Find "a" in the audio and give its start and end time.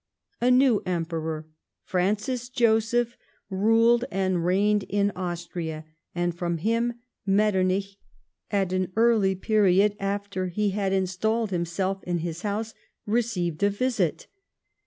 0.41-0.49, 13.61-13.69